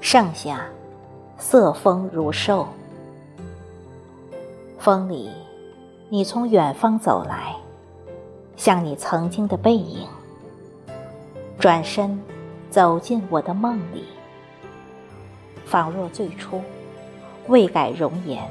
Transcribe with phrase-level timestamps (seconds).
[0.00, 0.64] 盛夏，
[1.36, 2.68] 色风如兽。
[4.78, 5.32] 风里，
[6.08, 7.56] 你从远方走来，
[8.66, 10.08] 像你曾经的背影。
[11.56, 12.20] 转身，
[12.68, 14.06] 走进我的梦里，
[15.64, 16.60] 仿若最初，
[17.46, 18.42] 未改容颜，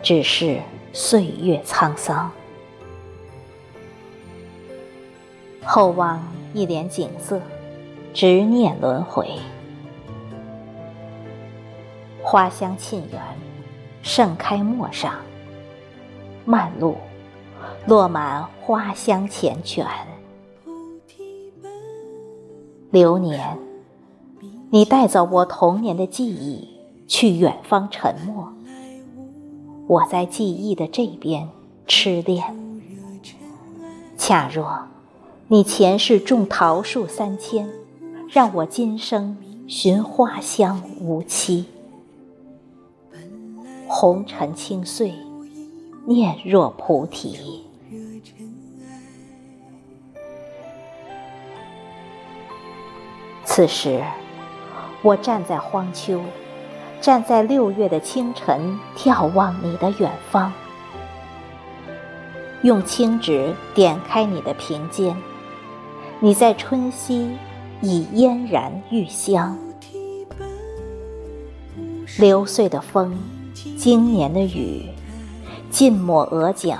[0.00, 0.60] 只是
[0.92, 2.30] 岁月沧桑。
[5.64, 7.40] 后望一帘景色，
[8.12, 9.28] 执念轮回。
[12.22, 13.20] 花香沁园，
[14.00, 15.14] 盛开陌上。
[16.44, 16.96] 漫路，
[17.86, 19.84] 落满花香缱绻。
[22.90, 23.58] 流年，
[24.70, 26.66] 你带走我童年的记忆，
[27.06, 28.50] 去远方沉默。
[29.86, 31.48] 我在记忆的这边
[31.86, 32.42] 痴恋。
[34.16, 34.86] 恰若，
[35.48, 37.68] 你前世种桃树三千，
[38.30, 41.66] 让我今生寻花香无期。
[43.86, 45.12] 红尘轻碎，
[46.06, 47.63] 念若菩提。
[53.54, 54.02] 此时，
[55.00, 56.20] 我站在荒丘，
[57.00, 60.52] 站在六月的清晨，眺望你的远方，
[62.62, 65.16] 用轻指点开你的瓶间，
[66.18, 67.30] 你在春溪
[67.80, 69.56] 已嫣然欲香，
[72.18, 73.16] 流碎的风。
[73.78, 74.88] 今年的雨，
[75.70, 76.76] 浸没额角，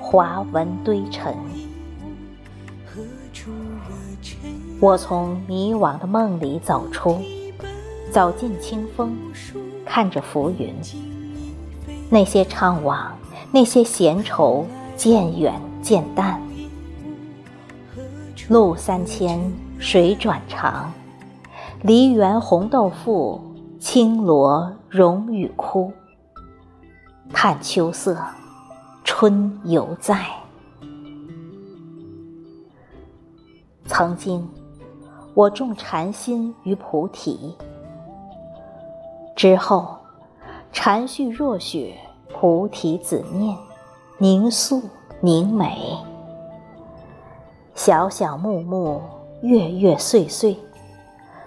[0.00, 1.36] 滑纹堆尘。
[4.84, 7.18] 我从迷惘的梦里走出，
[8.10, 9.16] 走进清风，
[9.82, 10.74] 看着浮云。
[12.10, 13.06] 那些怅惘，
[13.50, 16.38] 那些闲愁，渐远渐淡。
[18.50, 20.92] 路三千，水转长，
[21.80, 23.40] 梨园红豆腐，
[23.80, 25.90] 青罗荣与枯。
[27.32, 28.18] 看秋色，
[29.02, 30.26] 春犹在。
[33.86, 34.46] 曾经，
[35.34, 37.54] 我种禅心于菩提。
[39.34, 39.96] 之后，
[40.72, 41.96] 禅絮若雪，
[42.32, 43.56] 菩提子念，
[44.18, 44.82] 凝素
[45.20, 45.98] 凝美。
[47.74, 49.00] 小小木木，
[49.42, 50.56] 月月岁岁，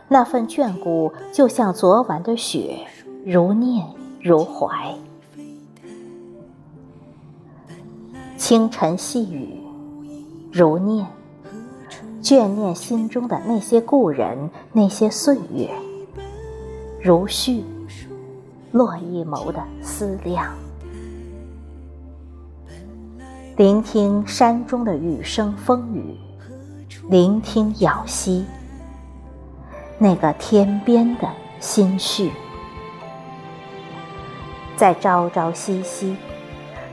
[0.09, 2.85] 那份眷顾，就像昨晚的雪，
[3.25, 3.87] 如念
[4.21, 4.93] 如怀。
[8.35, 9.61] 清晨细雨，
[10.51, 11.07] 如念，
[12.27, 15.69] 眷念心中的那些故人，那些岁月，
[17.01, 17.63] 如絮，
[18.73, 20.53] 落一眸的思量。
[23.55, 26.17] 聆听山中的雨声风雨，
[27.09, 28.45] 聆听杳息，
[29.97, 31.29] 那个天边的
[31.61, 32.29] 心绪，
[34.75, 36.13] 在朝朝夕夕。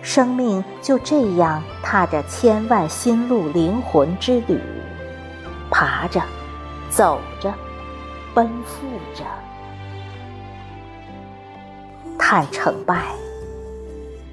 [0.00, 4.60] 生命就这样踏着千万心路灵魂之旅，
[5.76, 6.22] 爬着，
[6.88, 7.52] 走着，
[8.32, 9.24] 奔赴着，
[12.16, 13.06] 叹成败，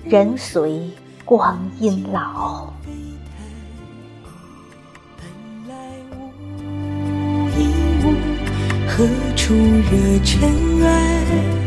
[0.06, 0.88] 人随
[1.26, 2.72] 光阴老。
[8.88, 11.61] 何处惹尘埃？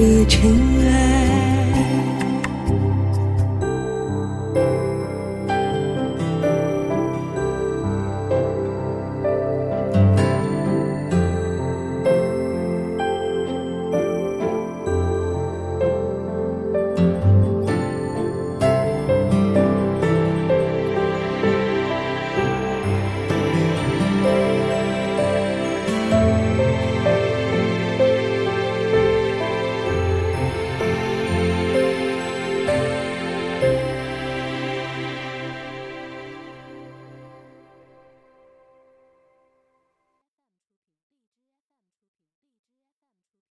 [0.00, 0.50] 的，尘
[0.80, 1.29] 埃？